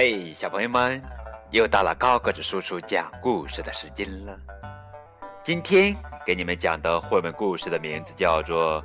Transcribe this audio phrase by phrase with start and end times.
[0.00, 1.02] 嘿，小朋友们，
[1.50, 4.38] 又到了高个子叔叔讲故事的时间了。
[5.42, 5.92] 今天
[6.24, 8.80] 给你们讲的绘本故事的名字叫做《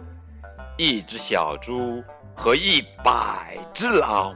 [0.75, 2.03] 一只小猪
[2.35, 4.35] 和一百只狼》。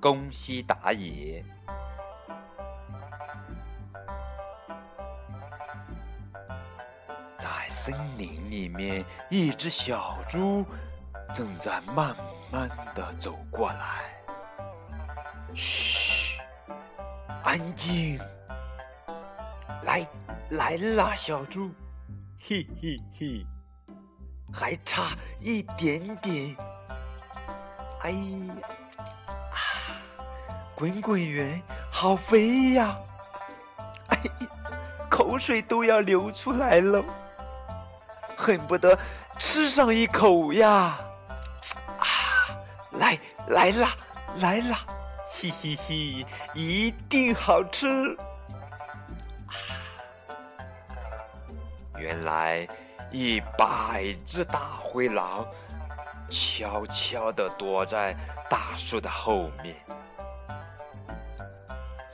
[0.00, 1.44] 宫西达也。
[7.38, 10.64] 在森林里面，一只小猪
[11.34, 12.16] 正在慢
[12.54, 14.04] 慢的走过来。
[15.56, 16.38] 嘘，
[17.42, 18.20] 安静！
[19.82, 20.06] 来，
[20.50, 21.72] 来啦，小猪！
[22.40, 23.44] 嘿嘿嘿，
[24.54, 26.56] 还差一点点。
[28.02, 28.54] 哎呀，
[29.50, 29.58] 啊，
[30.76, 31.60] 滚滚圆，
[31.90, 32.96] 好肥呀！
[34.10, 34.16] 哎，
[35.10, 37.02] 口水都要流出来了。
[38.36, 38.96] 恨不得
[39.40, 40.96] 吃上一口呀！
[42.94, 43.96] 来来啦，
[44.38, 44.78] 来啦，
[45.30, 48.16] 嘿嘿嘿，一定好吃！
[49.48, 49.52] 啊，
[51.98, 52.66] 原来
[53.10, 55.44] 一百只大灰狼
[56.30, 58.14] 悄悄地躲在
[58.48, 59.74] 大树的后面。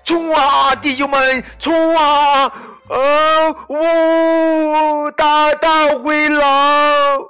[0.05, 2.53] 冲啊，弟兄们，冲啊！
[2.89, 3.57] 哦！
[3.69, 5.11] 呜！
[5.13, 7.30] 大大灰狼！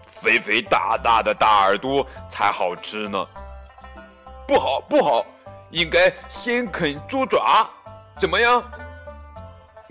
[0.11, 3.25] 肥肥大大的大耳朵才好吃呢。
[4.47, 5.25] 不好不好，
[5.69, 7.69] 应该先啃猪爪，
[8.17, 8.63] 怎么样？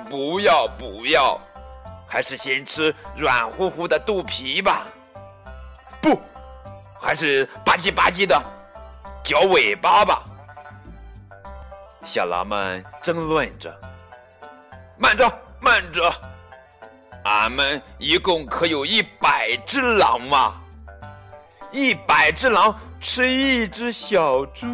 [0.09, 1.41] 不要不要，
[2.09, 4.86] 还是先吃软乎乎的肚皮吧。
[6.00, 6.20] 不，
[7.00, 8.41] 还是吧唧吧唧的
[9.25, 10.22] 嚼尾巴吧。
[12.04, 13.75] 小狼们争论着，
[14.98, 15.30] 慢着
[15.60, 16.12] 慢着。
[17.30, 20.60] 俺们一共可有一百只狼嘛？
[21.70, 24.66] 一百只狼吃一只小猪，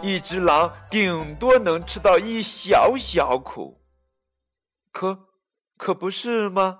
[0.00, 3.78] 一只狼顶多能吃到一小小口，
[4.90, 5.26] 可
[5.76, 6.78] 可不是吗？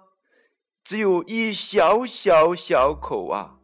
[0.82, 3.56] 只有一小小小口啊，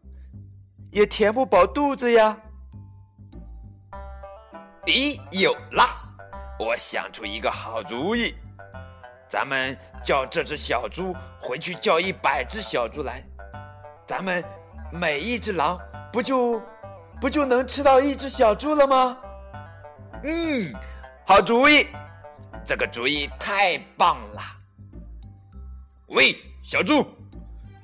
[0.92, 2.38] 也填不饱肚子呀。
[4.84, 6.02] 咦，有啦！
[6.60, 8.34] 我想出一个好主意。
[9.34, 13.20] 咱们叫这只小猪回去叫一百只小猪来，
[14.06, 14.44] 咱们
[14.92, 15.76] 每一只狼
[16.12, 16.62] 不就
[17.20, 19.18] 不就能吃到一只小猪了吗？
[20.22, 20.72] 嗯，
[21.26, 21.88] 好主意，
[22.64, 24.40] 这个主意太棒了。
[26.10, 27.04] 喂，小猪，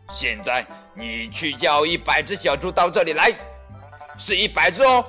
[0.08, 3.28] 现在你去叫一百只小猪到这里来，
[4.16, 5.04] 是一百只哦。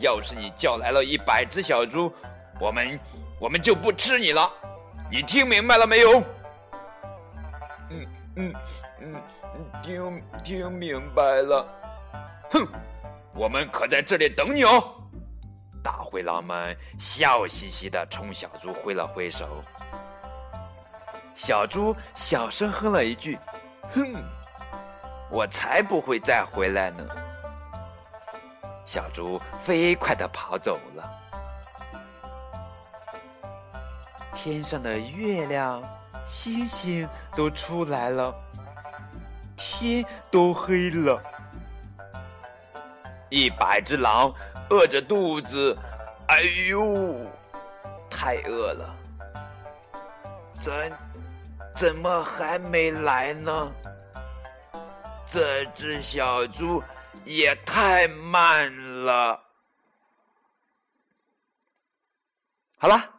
[0.00, 2.12] 要是你叫来了一百只小猪，
[2.58, 2.98] 我们
[3.38, 4.50] 我们就不吃你了。
[5.10, 6.22] 你听明白了没有？
[7.90, 8.06] 嗯
[8.36, 8.52] 嗯
[9.00, 9.22] 嗯，
[9.82, 11.66] 听听明白了。
[12.50, 12.66] 哼，
[13.34, 14.92] 我们可在这里等你哦。
[15.82, 19.62] 大灰狼们笑嘻嘻的冲小猪挥了挥手。
[21.34, 23.38] 小猪小声哼了一句
[23.94, 24.14] ：“哼，
[25.30, 27.06] 我才不会再回来呢。”
[28.84, 31.20] 小猪飞快的跑走了。
[34.34, 35.82] 天上的月亮、
[36.26, 38.34] 星星都出来了，
[39.56, 41.22] 天都黑了。
[43.30, 44.32] 一百只狼
[44.70, 45.74] 饿着肚子，
[46.28, 47.16] 哎呦，
[48.10, 48.96] 太饿了！
[50.60, 50.92] 怎
[51.74, 53.72] 怎么还没来呢？
[55.26, 56.82] 这只小猪
[57.24, 59.40] 也太慢了。
[62.76, 63.13] 好了。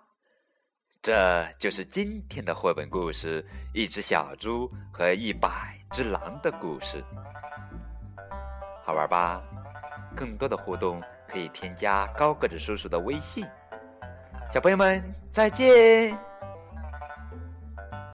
[1.06, 3.40] 这就是今天的绘本故事
[3.75, 7.04] 《一只小猪和一百只狼》的故事，
[8.84, 9.40] 好玩吧？
[10.16, 13.46] 更多的互动可以添加高个子叔叔的微信，
[14.52, 15.00] 小朋友们
[15.31, 16.18] 再见。